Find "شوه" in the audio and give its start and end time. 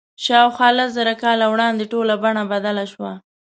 2.91-3.13